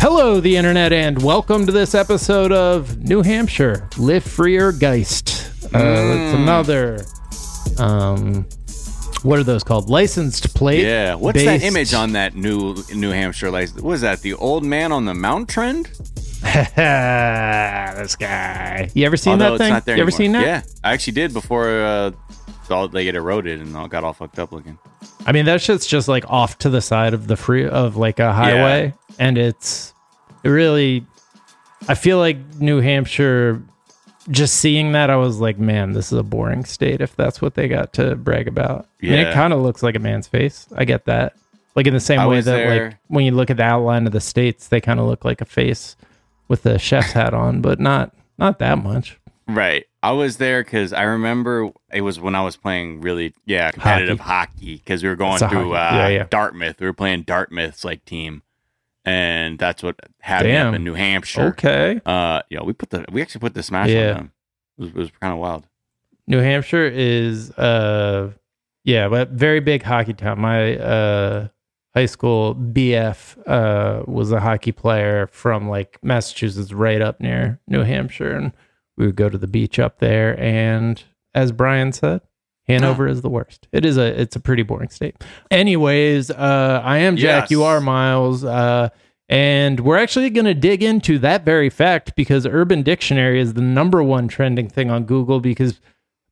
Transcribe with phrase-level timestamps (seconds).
[0.00, 5.50] Hello, the internet, and welcome to this episode of New Hampshire Live Free or Geist.
[5.74, 7.04] Uh, It's another,
[7.78, 8.46] um,
[9.22, 9.90] what are those called?
[9.90, 10.84] Licensed plate.
[10.86, 11.14] Yeah.
[11.16, 13.82] What's that based- image on that new New Hampshire license?
[13.82, 14.22] What is that?
[14.22, 15.86] The old man on the mount trend?
[16.42, 18.88] this guy.
[18.94, 19.66] You ever seen Although that thing?
[19.66, 20.16] it's not there you ever anymore.
[20.18, 20.46] seen that?
[20.46, 22.10] Yeah, I actually did before uh,
[22.70, 24.78] all they get eroded and all got all fucked up looking.
[25.26, 28.18] I mean, that shit's just like off to the side of the free of like
[28.18, 29.92] a highway, and it's
[30.42, 31.06] it really.
[31.88, 33.62] I feel like New Hampshire.
[34.30, 37.00] Just seeing that, I was like, man, this is a boring state.
[37.00, 39.96] If that's what they got to brag about, I mean, it kind of looks like
[39.96, 40.66] a man's face.
[40.76, 41.34] I get that.
[41.74, 44.06] Like in the same I way that, there- like when you look at the outline
[44.06, 45.96] of the states, they kind of look like a face
[46.48, 49.18] with the chef's hat on, but not not that much.
[49.54, 49.84] Right.
[50.02, 54.20] I was there because I remember it was when I was playing really, yeah, competitive
[54.20, 56.26] hockey because we were going through uh, Yeah, yeah.
[56.30, 56.80] Dartmouth.
[56.80, 58.42] We were playing Dartmouth's like team,
[59.04, 60.68] and that's what had me Damn.
[60.68, 61.48] up in New Hampshire.
[61.48, 64.08] Okay, Uh, know, we put the we actually put the smash Yeah.
[64.10, 64.32] on them.
[64.78, 65.66] It was, it was kind of wild.
[66.26, 68.32] New Hampshire is uh
[68.84, 70.40] yeah, but very big hockey town.
[70.40, 71.48] My uh
[71.94, 77.82] high school BF uh was a hockey player from like Massachusetts right up near New
[77.82, 78.52] Hampshire and
[79.00, 81.02] we would go to the beach up there and
[81.34, 82.20] as Brian said,
[82.68, 83.66] Hanover is the worst.
[83.72, 85.16] It is a it's a pretty boring state.
[85.50, 87.50] Anyways, uh I am Jack, Yes.
[87.50, 88.44] you are Miles.
[88.44, 88.90] Uh
[89.28, 93.60] and we're actually going to dig into that very fact because Urban Dictionary is the
[93.62, 95.80] number one trending thing on Google because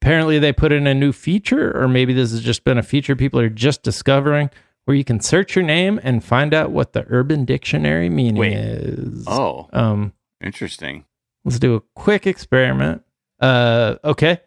[0.03, 3.15] apparently they put in a new feature, or maybe this has just been a feature
[3.15, 4.51] people are just discovering
[4.85, 8.55] where you can search your name and find out what the Urban Dictionary meaning Wait.
[8.55, 9.25] is.
[9.29, 11.05] Oh, Um, interesting.
[11.49, 13.03] Let's do a quick experiment.
[13.41, 14.41] Uh, okay.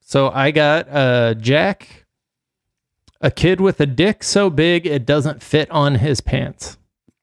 [0.00, 2.06] So I got uh, Jack,
[3.20, 6.78] a kid with a dick so big it doesn't fit on his pants.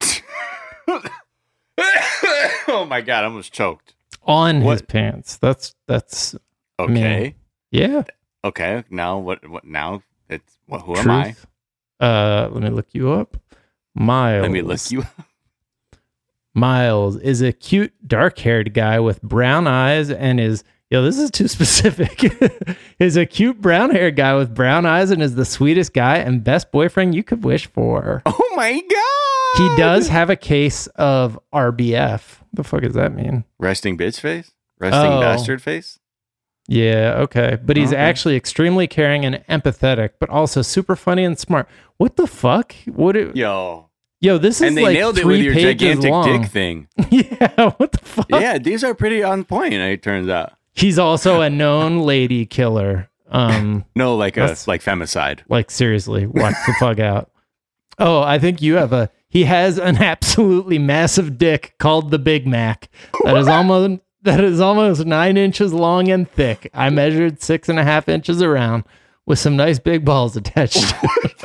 [2.68, 3.94] oh my god, I almost choked.
[4.22, 5.36] On his pants.
[5.36, 6.36] That's that's
[6.78, 6.92] Okay.
[6.92, 7.34] Man.
[7.70, 8.02] yeah.
[8.44, 8.84] Okay.
[8.90, 9.48] Now what?
[9.48, 10.02] What now?
[10.28, 10.82] It's what?
[10.82, 11.36] Who am I?
[11.98, 13.36] Uh, let me look you up.
[13.94, 14.42] Miles.
[14.42, 15.04] Let me look you.
[16.56, 21.02] Miles is a cute, dark-haired guy with brown eyes and is yo.
[21.02, 22.24] This is too specific.
[22.98, 26.72] is a cute brown-haired guy with brown eyes and is the sweetest guy and best
[26.72, 28.22] boyfriend you could wish for.
[28.56, 29.58] Oh my god.
[29.58, 32.38] He does have a case of RBF.
[32.40, 33.44] What the fuck does that mean?
[33.58, 34.52] Resting bitch face.
[34.80, 35.20] Resting Oh.
[35.20, 35.98] bastard face.
[36.68, 37.58] Yeah, okay.
[37.62, 38.00] But he's Okay.
[38.00, 41.68] actually extremely caring and empathetic, but also super funny and smart.
[41.98, 42.74] What the fuck?
[42.86, 43.14] What?
[43.14, 43.85] It, Yo.
[44.20, 46.24] Yo, this is And they like nailed it three with your gigantic long.
[46.42, 46.88] dick thing.
[47.10, 48.26] yeah, what the fuck?
[48.30, 49.74] yeah, these are pretty on point.
[49.74, 50.52] It turns out.
[50.72, 53.08] He's also a known lady killer.
[53.30, 55.40] Um, No, like a like femicide.
[55.48, 57.30] like seriously, watch the fuck out.
[57.98, 59.10] Oh, I think you have a.
[59.28, 62.88] He has an absolutely massive dick called the Big Mac.
[63.24, 66.70] That is almost that is almost nine inches long and thick.
[66.72, 68.84] I measured six and a half inches around
[69.26, 70.94] with some nice big balls attached.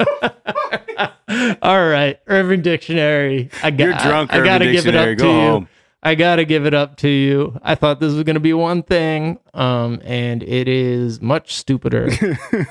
[1.62, 3.50] All right, Urban Dictionary.
[3.64, 3.80] I got.
[3.80, 4.34] You're drunk.
[4.34, 5.12] I, I gotta Urban give it Dictionary.
[5.14, 5.47] up to Go you.
[5.50, 5.68] home.
[6.03, 7.59] I gotta give it up to you.
[7.62, 12.09] I thought this was gonna be one thing, um, and it is much stupider.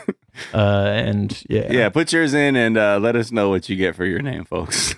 [0.54, 3.94] uh, and yeah, Yeah, put yours in and uh, let us know what you get
[3.96, 4.94] for your name, folks.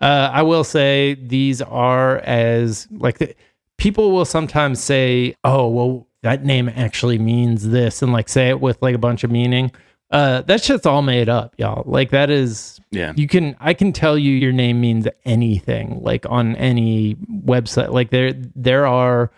[0.00, 3.34] Uh, I will say these are as like the,
[3.76, 8.60] people will sometimes say, "Oh, well, that name actually means this," and like say it
[8.60, 9.70] with like a bunch of meaning.
[10.10, 11.82] Uh, that shit's all made up, y'all.
[11.86, 13.12] Like that is Yeah.
[13.16, 17.90] you can I can tell you your name means anything like on any website.
[17.92, 19.30] Like there there are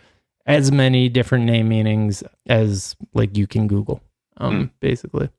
[0.45, 4.03] as many different name meanings as like you can Google,
[4.37, 5.31] um, basically.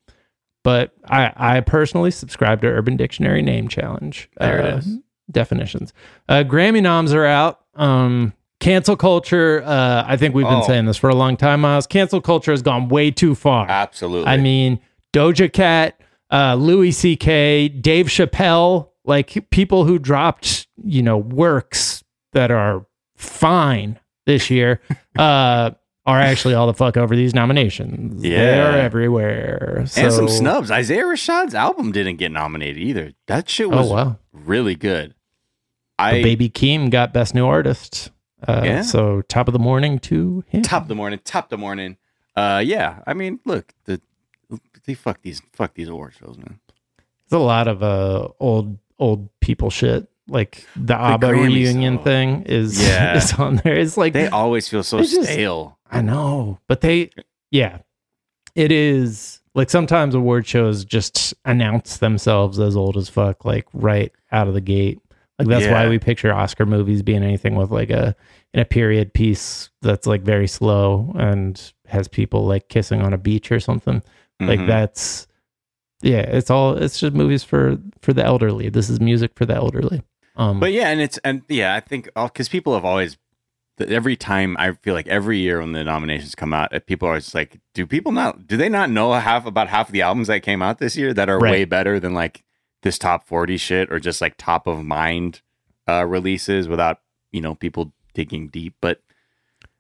[0.64, 4.30] But I I personally subscribe to Urban Dictionary Name Challenge.
[4.40, 4.98] There uh, is.
[5.30, 5.94] Definitions.
[6.30, 7.60] Uh, Grammy noms are out.
[7.76, 9.64] Um, cancel culture.
[9.66, 10.68] Uh, I think we've been Oh.
[10.68, 11.88] saying this for a long time, Miles.
[11.88, 13.68] Cancel culture has gone way too far.
[13.70, 14.28] Absolutely.
[14.28, 14.80] I mean,
[15.14, 16.00] Doja Cat,
[16.32, 22.04] uh, Louis C.K., Dave Chappelle, like people who dropped, you know, works
[22.34, 22.86] that are
[23.16, 24.82] fine this year,
[25.18, 25.72] uh,
[26.06, 28.24] are actually all the fuck over these nominations.
[28.24, 29.84] yeah They are everywhere.
[29.88, 30.72] So, and some snubs.
[30.72, 33.14] Isaiah Rashad's album didn't get nominated either.
[33.28, 34.18] That shit Oh was wow!
[34.32, 35.14] really good.
[35.98, 38.12] But I Baby Keem got Best New Artist.
[38.46, 38.82] Uh, Yeah.
[38.82, 40.62] So top of the morning to him.
[40.64, 41.98] top of the morning, top of the morning.
[42.36, 43.00] Uh, yeah.
[43.08, 44.02] I mean, look, the
[44.86, 46.60] they fuck these fuck these award shows, man.
[47.30, 50.08] There's a lot of uh old old people shit.
[50.30, 52.04] Like the ABBA Grammys, reunion though.
[52.04, 53.18] thing is Yeah.
[53.18, 53.76] is on there.
[53.76, 55.78] It's like They always feel so They just- stale.
[55.90, 57.12] I know, but they,
[57.50, 57.78] yeah,
[58.56, 64.12] it is like sometimes award shows just announce themselves as old as fuck, like right
[64.32, 65.00] out of the gate.
[65.40, 68.16] Like that's why we picture Oscar movies being anything with like a
[68.54, 73.18] in a period piece that's like very slow and has people like kissing on a
[73.18, 74.02] beach or something.
[74.40, 74.68] Like Mhm.
[74.68, 75.28] that's
[76.02, 78.70] yeah, it's all it's just movies for for the elderly.
[78.70, 80.02] This is music for the elderly.
[80.36, 83.18] Um But yeah, and it's and yeah, I think because people have always
[83.80, 87.20] every time I feel like every year when the nominations come out, uh, people are
[87.20, 90.28] just like, do people not do they not know half about half of the albums
[90.30, 91.52] that came out this year that are Right.
[91.52, 92.44] way better than like
[92.84, 95.42] this top forty shit or just like top of mind
[95.88, 97.02] uh, releases without
[97.32, 98.76] you know people digging deep.
[98.82, 99.02] But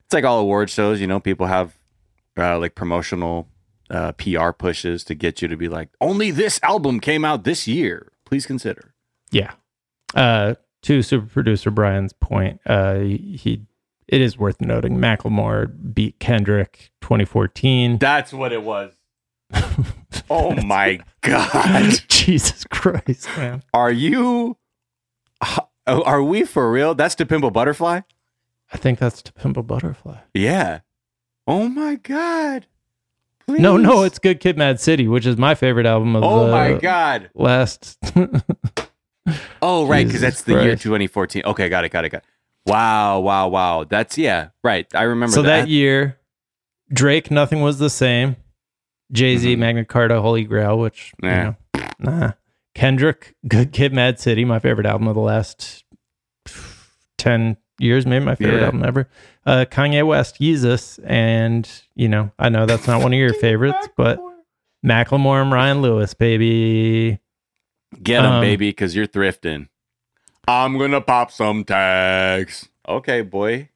[0.05, 1.77] it's like all award shows, you know, people have
[2.37, 3.49] uh, like promotional
[3.89, 7.67] uh, PR pushes to get you to be like, only this album came out this
[7.67, 8.11] year.
[8.25, 8.93] Please consider.
[9.31, 9.51] Yeah.
[10.15, 13.61] Uh, to super producer Brian's point, uh, he
[14.07, 17.97] it is worth noting Macklemore beat Kendrick 2014.
[17.97, 18.93] That's what it was.
[20.29, 21.93] Oh my god.
[22.09, 23.63] Jesus Christ, man!
[23.73, 24.57] Are you
[25.85, 26.95] are we for real?
[26.95, 28.01] That's To Pimp a Butterfly?
[28.73, 30.17] I think that's To Pimp a Butterfly.
[30.33, 30.79] Yeah.
[31.45, 32.65] Oh my god.
[33.45, 33.61] Please.
[33.61, 36.51] No, no, it's Good Kid, Mad City, which is my favorite album of Oh the
[36.51, 37.29] my god.
[37.33, 37.97] last.
[39.61, 41.43] Oh right, because that's the year 2014.
[41.45, 42.25] Okay, got it, got it, got it.
[42.65, 43.83] Wow, wow, wow.
[43.83, 44.87] That's yeah, right.
[44.95, 45.67] I remember so that that.
[45.67, 46.17] year,
[46.93, 48.37] Drake, Nothing Was the Same.
[49.11, 49.59] Jay Z, Mhm.
[49.59, 51.53] Magna Carta, Holy Grail, which Yeah.
[51.73, 51.89] you know,
[52.19, 52.31] nah.
[52.75, 55.83] Kendrick, Good Kid, Mad City, my favorite album of the last
[57.17, 58.65] ten years, maybe my favorite Yeah.
[58.65, 59.09] album ever.
[59.45, 63.87] Uh, Kanye West, Yeezus, and you know, I know that's not one of your favorites,
[63.97, 64.19] but
[64.85, 67.19] Macklemore and Ryan Lewis, baby.
[68.03, 69.69] Get them, um, baby, because you're thrifting.
[70.47, 72.67] I'm gonna pop some tags.
[72.87, 73.69] Okay, boy.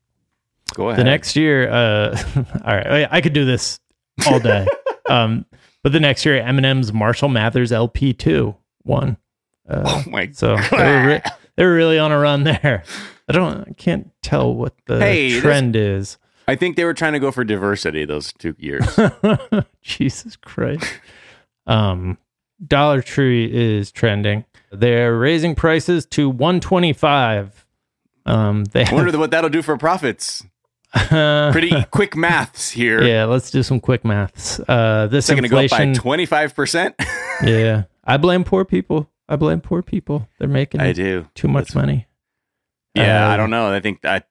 [0.74, 1.00] Go ahead.
[1.00, 2.18] The next year, uh,
[2.66, 3.80] all right, I- I could do this
[4.28, 4.68] all day.
[5.12, 5.46] um,
[5.84, 9.18] but the next year, Eminem's Marshall Mathers LP two won.
[9.70, 11.22] Uh, Oh my so they were, re-
[11.56, 12.84] they were really on a run there.
[13.30, 16.18] I don't, I can't tell what the Hey, trend is.
[16.48, 18.86] I think they were trying to go for diversity those two years.
[19.82, 20.86] Jesus Christ.
[21.68, 22.18] Um,
[22.68, 24.46] Dollar Tree is trending.
[24.72, 27.66] They're raising prices to 125.
[28.26, 30.44] Um, they I wonder what that'll do for profits.
[31.52, 33.02] Pretty quick maths here.
[33.04, 34.60] yeah, let's do some quick maths.
[34.68, 36.96] Uh, this It's going to go up by twenty five percent.
[37.44, 39.10] yeah, I blame poor people.
[39.30, 40.28] I blame poor people.
[40.40, 41.28] They're making I do.
[41.36, 42.08] too much That's- money.
[42.94, 43.72] Yeah, I Uh, don't know.
[43.74, 44.28] I think that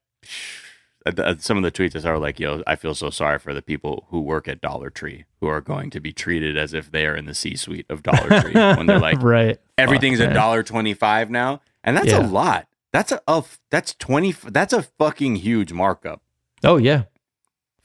[1.06, 4.04] uh, some of the tweets are like, "Yo, I feel so sorry for the people
[4.10, 7.16] who work at Dollar Tree who are going to be treated as if they are
[7.16, 9.58] in the C suite of Dollar Tree when they're like, right.
[9.78, 12.20] everything's a dollar twenty five now, and that's Yeah.
[12.20, 12.66] a lot.
[12.92, 14.32] That's a, a that's twenty.
[14.32, 16.20] That's a fucking huge markup.
[16.64, 17.04] Oh yeah.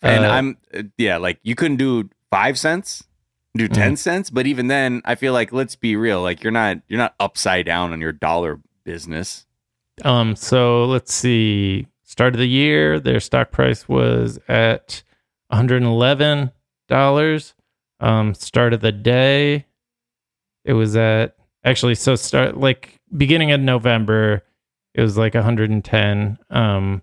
[0.02, 3.04] And Uh, I'm uh, yeah, like you couldn't do five cents,
[3.58, 3.98] do 10 Mm.
[3.98, 7.16] cents, but even then, I feel like let's be real, like you're not you're not
[7.20, 9.46] upside down on your dollar business.
[10.04, 11.88] Um, so let's see.
[12.04, 15.02] Start of the year, their stock price was at
[15.52, 16.52] $111.
[18.00, 19.66] Um, start of the day,
[20.66, 24.44] it was at actually so start like beginning of November,
[24.94, 27.02] it was like 110, um,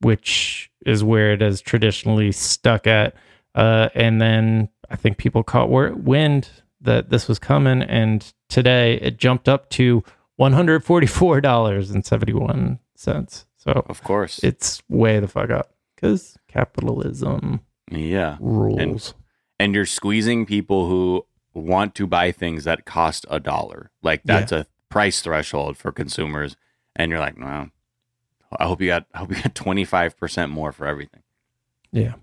[0.00, 3.14] which is where it has traditionally stuck at.
[3.54, 6.48] Uh, and then I think people caught wind
[6.80, 10.02] that this was coming, and today it jumped up to
[10.36, 13.46] one hundred forty-four dollars and seventy-one cents.
[13.56, 18.36] So Of course, it's way the fuck up because capitalism yeah.
[18.40, 19.14] rules.
[19.60, 23.90] and you're squeezing people who want to buy things that cost a dollar.
[24.02, 26.56] Like that's a price threshold for consumers,
[26.96, 27.70] and you're like, well,
[28.58, 31.22] I hope you got, I hope you got twenty five percent more for everything.
[31.92, 32.14] yeah.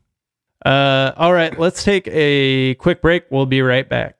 [0.66, 3.24] Uh, all right, let's take a quick break.
[3.32, 4.18] We'll be right back.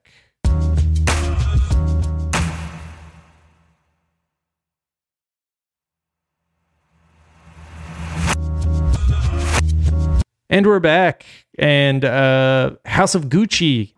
[10.52, 11.24] And we're back.
[11.58, 13.92] And uh House of Gucci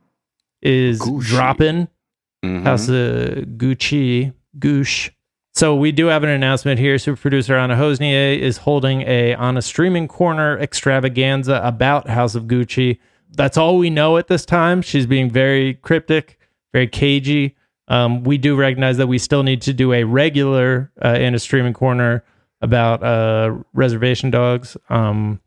[0.61, 1.25] is Gucci.
[1.25, 1.89] dropping.
[2.45, 2.63] Mhm.
[2.65, 5.11] House of Gucci, Goosh.
[5.55, 6.99] So we do have an announcement here.
[6.99, 12.45] Super producer Anna Hosnieh is holding a on a streaming corner extravaganza about House of
[12.45, 12.99] Gucci.
[13.31, 14.81] That's all we know at this time.
[14.83, 16.39] She's being very cryptic,
[16.73, 17.55] very cagey.
[17.89, 21.39] Um, we do recognize that we still need to do a regular uh, in a
[21.39, 22.25] streaming corner
[22.63, 24.77] about uh, reservation dogs.
[24.89, 25.41] Um,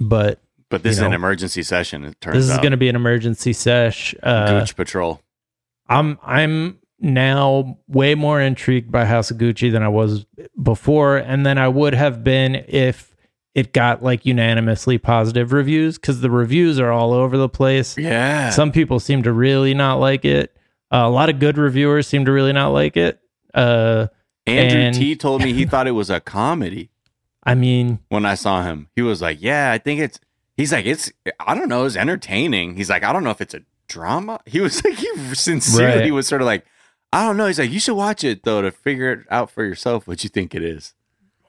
[0.00, 0.40] but
[0.70, 2.04] But this you is an emergency session.
[2.04, 4.14] It turns this is going to be an emergency sesh.
[4.22, 5.20] Uh, Gooch Patrol.
[5.88, 10.26] I'm I'm now way more intrigued by House of Gucci than I was
[10.62, 13.14] before, and then I would have been if
[13.54, 17.96] it got like unanimously positive reviews because the reviews are all over the place.
[17.96, 18.50] Yeah.
[18.50, 20.54] Some people seem to really not like it.
[20.92, 23.18] Uh, a lot of good reviewers seem to really not like it.
[23.54, 24.08] Uh,
[24.46, 26.90] Andrew And- T told me he thought it was a comedy
[27.42, 28.88] I mean, when I saw him.
[28.96, 30.18] He was like, "Yeah, I think it's."
[30.56, 31.12] He's like, "It's.
[31.40, 31.84] I don't know.
[31.84, 35.06] It's entertaining." He's like, "I don't know if it's a drama." He was like, he
[35.34, 36.12] sincerely Right.
[36.12, 36.66] was sort of like,
[37.16, 39.64] "I don't know." He's like, "You should watch it though to figure it out for
[39.64, 40.94] yourself what you think it is."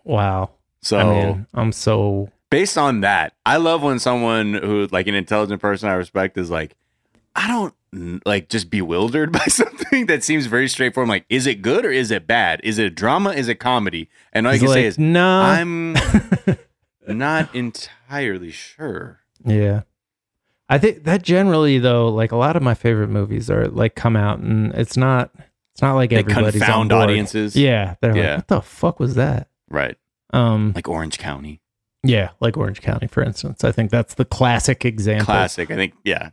[0.04, 0.52] wow.
[0.82, 5.16] So I mean, I'm so based on that, I love when someone who like an
[5.16, 6.76] intelligent person I respect is like,
[7.36, 7.74] I don't
[8.26, 11.06] like just bewildered by something that seems very straightforward.
[11.06, 12.62] I'm like, is it good or is it bad?
[12.64, 13.32] Is it a drama?
[13.32, 14.10] Is it comedy?
[14.34, 15.42] And all you he's can say like, is, no.
[15.42, 15.96] I'm
[17.08, 19.22] not entirely sure.
[19.46, 19.82] Yeah.
[20.70, 24.16] I think that generally though, like a lot of my favorite movies are like come
[24.16, 25.32] out and it's not
[25.78, 27.04] it's not like They everybody's on board.
[27.04, 27.56] audiences.
[27.56, 27.94] Yeah.
[28.02, 28.30] They're Yeah.
[28.30, 29.48] like, what the fuck was that?
[29.70, 29.96] Right.
[30.34, 31.62] Um Like Orange County.
[32.04, 33.64] yeah, like Orange County, for instance.
[33.64, 35.26] I think that's the classic example.
[35.26, 35.70] Classic.
[35.70, 36.32] I think, yeah.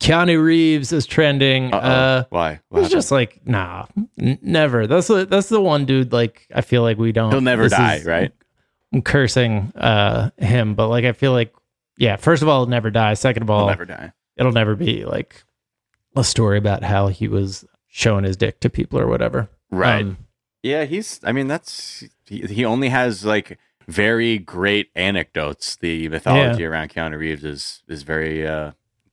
[0.00, 1.72] Keanu Reeves is trending.
[1.72, 1.78] Uh-oh.
[1.88, 2.60] Uh Why?
[2.70, 3.84] What it's just like, nah,
[4.18, 4.86] n- never.
[4.86, 6.12] That's the that's the one dude.
[6.12, 7.30] Like, I feel like we don't.
[7.30, 8.32] He'll never die, is- right?
[8.94, 11.54] I'm cursing uh him, but like, I feel like,
[11.98, 12.16] yeah.
[12.16, 13.14] First of all, he'll never die.
[13.14, 14.12] Second of all, He'll never die.
[14.36, 15.44] it'll never be like
[16.16, 19.48] a story about how he was showing his dick to people or whatever.
[19.70, 20.02] Right.
[20.04, 20.16] Um,
[20.62, 21.20] Yeah, he's.
[21.22, 25.76] I mean, that's he, he only has like very great anecdotes.
[25.76, 28.46] The mythology around Keanu Reeves is is very.
[28.46, 28.72] uh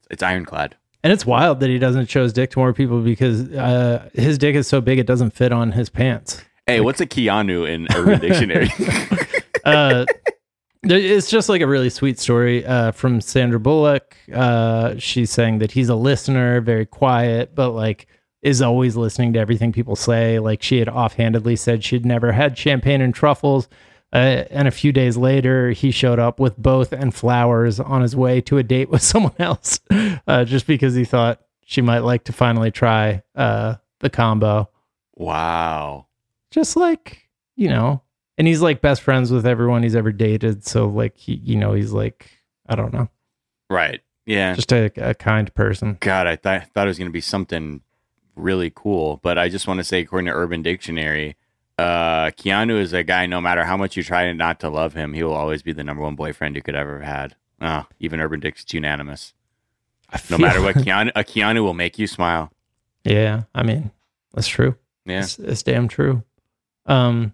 [0.10, 0.76] It's ironclad.
[1.04, 4.38] and it's wild that he doesn't show his dick to more people because uh, his
[4.38, 6.44] dick is so big it doesn't fit on his pants.
[6.68, 8.70] Hey, what's a Keanu in Urban Dictionary?
[9.66, 10.06] Uh,
[10.84, 14.16] it's just like a really sweet story uh, from Sandra Bullock.
[14.34, 18.08] Uh, she's saying that he's a listener, very quiet, but like
[18.42, 20.40] is always listening to everything people say.
[20.40, 23.68] Like she had offhandedly said she'd never had champagne and truffles.
[24.12, 28.16] Uh, and a few days later, he showed up with both and flowers on his
[28.16, 29.80] way to a date with someone else,
[30.28, 34.68] uh, just because he thought she might like to finally try uh, the combo.
[35.16, 36.08] wow.
[36.52, 38.02] Just like, you know,
[38.38, 40.66] and he's like best friends with everyone he's ever dated.
[40.66, 42.32] So, like, he, you know, he's like,
[42.68, 43.08] I don't know,
[43.70, 44.02] Right.
[44.26, 44.54] Yeah.
[44.56, 45.98] just a, a kind person.
[46.00, 47.82] God, I th- thought it was going to be something
[48.40, 51.36] really cool, but I just want to say, according to Urban Dictionary,
[51.78, 53.26] uh, Keanu is a guy.
[53.26, 55.84] No matter how much you try not to love him, he will always be the
[55.84, 57.36] number one boyfriend you could ever have had.
[57.62, 59.34] Uh, even Urban Dic's unanimous.
[60.30, 62.52] No matter what, Keanu, a Keanu will make you smile.
[63.04, 63.44] Yeah.
[63.56, 63.92] I mean,
[64.34, 64.76] that's true.
[65.06, 65.20] Yeah.
[65.20, 66.24] It's, it's damn true.
[66.86, 67.34] Um,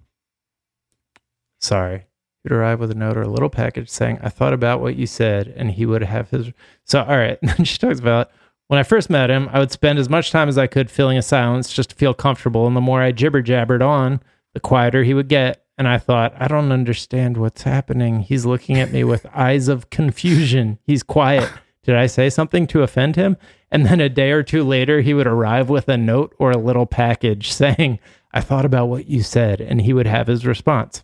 [1.59, 2.05] sorry.
[2.43, 5.07] He'd arrive with a note or a little package saying, I thought about what you
[5.07, 6.51] said, and he would have his.
[6.83, 7.39] So, all right.
[7.41, 8.29] Then she talks about
[8.67, 11.17] when I first met him, I would spend as much time as I could filling
[11.17, 12.65] a silence just to feel comfortable.
[12.67, 14.21] And the more I jibber jabbered on,
[14.53, 15.63] the quieter he would get.
[15.77, 18.21] And I thought, I don't understand what's happening.
[18.21, 20.79] He's looking at me with eyes of confusion.
[20.83, 21.49] He's quiet.
[21.83, 23.37] Did I say something to offend him?
[23.69, 26.57] And then a day or two later, he would arrive with a note or a
[26.57, 27.99] little package saying,
[28.33, 29.61] I thought about what you said.
[29.61, 31.03] And he would have his response.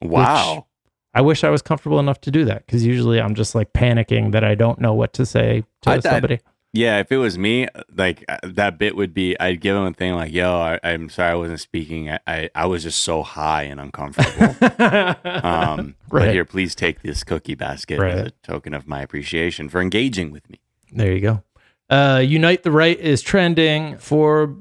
[0.00, 0.66] Wow.
[1.12, 4.32] I wish I was comfortable enough to do that because usually I'm just like panicking
[4.32, 6.40] that I don't know what to say to I thought- somebody.
[6.76, 9.92] Yeah, if it was me, like uh, that bit would be, I'd give him a
[9.92, 12.10] thing like, "Yo, I, I'm sorry I wasn't speaking.
[12.10, 14.56] I, I, I was just so high and uncomfortable.
[15.44, 16.30] um, But Right.
[16.32, 20.50] here, please take this cookie basket as a token of my appreciation for engaging with
[20.50, 20.58] me."
[20.92, 21.42] There you go.
[21.88, 24.56] Uh, Unite the Right is trending for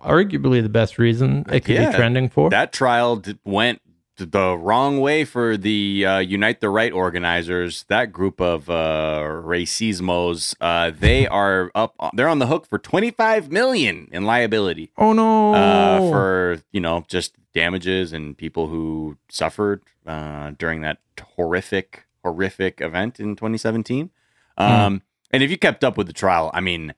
[0.00, 1.90] arguably the best reason it could Yeah.
[1.90, 2.50] be trending for.
[2.50, 3.80] That trial d- went
[4.18, 7.84] the wrong way for the uh, Unite the Right organizers.
[7.88, 11.94] That group of uh, racismos, uh, they are up.
[12.14, 14.90] They're on the hook for 25 million in liability.
[14.96, 15.54] oh no!
[15.54, 20.98] uh, for you know just damages and people who suffered uh, during that
[21.36, 24.10] horrific horrific event in 2017
[24.58, 26.94] um, and if you kept up with the trial i mean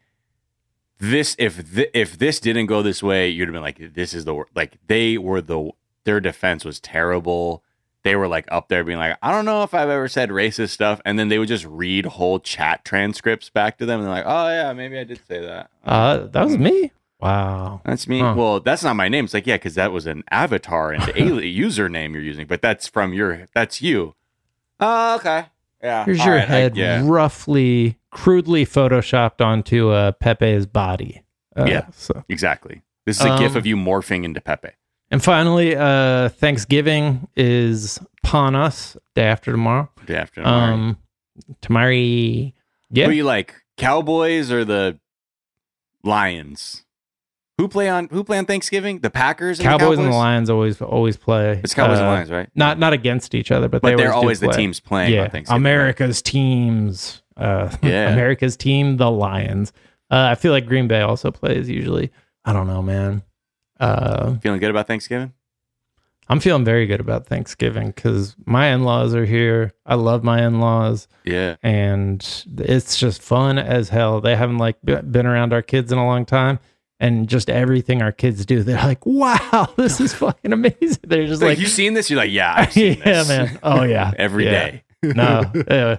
[0.99, 4.25] this if th- if this didn't go this way you'd have been like this is
[4.25, 4.49] the wor-.
[4.55, 5.71] like they were the
[6.05, 7.63] their defense was terrible
[8.03, 10.71] they were like up there being like i don't know if i've ever said racist
[10.71, 14.15] stuff and then they would just read whole chat transcripts back to them and they're
[14.15, 16.91] like oh yeah maybe i did say that uh, that was me.
[17.21, 17.83] Wow.
[17.85, 18.21] that's me.
[18.21, 18.33] Huh.
[18.35, 19.27] Well, that's not my name.
[19.27, 22.89] It's like, yeah, because that was an avatar and ali- username you're using, but that's
[22.89, 24.15] from your, that's you.
[24.81, 25.45] Oh, okay.
[25.83, 26.07] Yeah.
[26.07, 27.03] Here's All your right, I- head yeah.
[27.05, 31.21] roughly, crudely photoshopped onto uh, Pepe's body.
[31.55, 31.87] Uh, Yeah.
[31.95, 32.81] So, Exactly.
[33.05, 34.71] This is a gif Um, of you morphing into Pepe.
[35.11, 38.97] And finally, uh, Thanksgiving is upon us.
[39.15, 39.91] Day after tomorrow.
[40.07, 40.75] Day after tomorrow.
[40.75, 40.99] Um,
[41.61, 41.91] tomorrow.
[41.93, 42.53] Yeah.
[43.07, 44.99] Who you like, Cowboys or the
[46.03, 46.85] Lions?
[47.59, 49.01] Who play on Who play on Thanksgiving?
[49.01, 49.59] The Packers.
[49.59, 51.61] And Cowboys, the and the Lions always always play.
[51.63, 52.49] It's Cowboys and uh, Lions, right?
[52.55, 54.57] Not not against each other, but, but they they're always, always the play.
[54.57, 55.61] teams playing Yeah, on Thanksgiving.
[55.61, 57.23] America's teams.
[57.37, 58.13] Uh, Yeah.
[58.13, 59.73] America's team, the Lions.
[60.11, 62.11] Uh, I feel like Green Bay also plays usually.
[62.47, 63.23] I don't know, man.
[63.81, 65.33] Uh, Feeling good about Thanksgiving?
[66.29, 69.73] I'm feeling very good about Thanksgiving because my in laws are here.
[69.85, 71.57] I love my in laws, Yeah.
[71.61, 72.25] and
[72.59, 74.21] it's just fun as hell.
[74.21, 76.61] They haven't like been around our kids in a long time,
[77.01, 81.43] and just everything our kids do, they're like, "Wow, this is fucking amazing." They're just
[81.43, 82.09] Like, like, you seen this?
[82.11, 83.29] You're like, yeah, "Yeah, this.
[83.29, 83.59] man.
[83.65, 84.51] Oh yeah, Every Yeah.
[84.53, 84.83] day.
[85.03, 85.97] no, uh,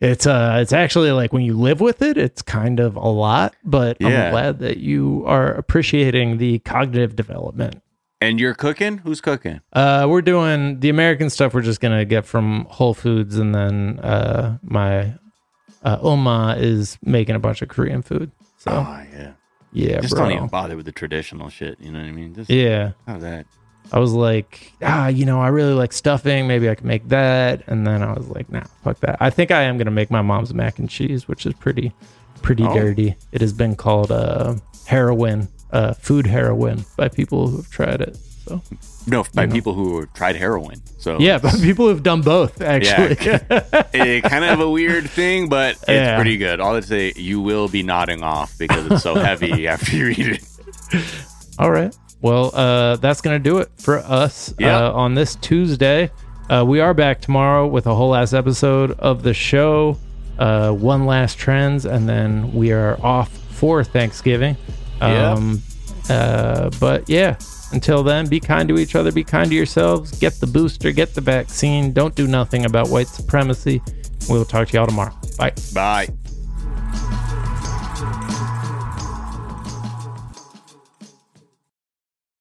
[0.00, 3.54] it's uh, it's actually like when you live with it, it's kind of a lot.
[3.64, 4.26] But Yeah.
[4.26, 7.82] I'm glad that you are appreciating the cognitive development.
[8.20, 8.98] And you're cooking?
[8.98, 9.60] Who's cooking?
[9.72, 11.54] Uh, we're doing the American stuff.
[11.54, 15.14] We're just gonna get from Whole Foods, and then uh, my
[15.84, 18.32] uh, Oma is making a bunch of Korean food.
[18.56, 19.32] So Oh, yeah.
[19.72, 20.24] yeah, Just bro.
[20.24, 21.78] don't even bother with the traditional shit.
[21.80, 22.34] You know what I mean?
[22.34, 23.46] Just yeah, how's that?
[23.90, 26.46] I was like, ah, you know, I really like stuffing.
[26.46, 27.62] Maybe I can make that.
[27.68, 29.16] And then I was like, nah, fuck that.
[29.20, 31.92] I think I am gonna make my mom's mac and cheese, which is pretty,
[32.42, 32.74] pretty Oh.
[32.74, 33.16] dirty.
[33.32, 34.56] It has been called uh,
[34.86, 38.16] heroin, uh, food heroin by people who've tried it.
[38.46, 38.60] So
[39.06, 39.52] No, by know.
[39.54, 40.82] people who have tried heroin.
[40.98, 43.16] So yeah, but people who've done both actually.
[43.94, 46.16] it, kind of a weird thing, but it's Yeah.
[46.16, 46.60] pretty good.
[46.60, 50.18] All I'd say, you will be nodding off because it's so heavy after you eat
[50.92, 51.04] it.
[51.58, 51.94] All right.
[52.20, 54.86] Well, uh, that's going to do it for us Yeah.
[54.88, 56.10] uh, on this Tuesday.
[56.50, 59.96] Uh, we are back tomorrow with a whole ass episode of the show,
[60.38, 64.56] uh, one last trends, and then we are off for Thanksgiving.
[65.00, 65.32] Yeah.
[65.32, 65.62] Um,
[66.08, 67.36] uh, but yeah,
[67.72, 71.14] until then, be kind to each other, be kind to yourselves, get the booster, get
[71.14, 73.82] the vaccine, don't do nothing about white supremacy.
[74.28, 75.14] We'll talk to y'all tomorrow.
[75.36, 75.52] Bye.
[75.74, 76.08] Bye.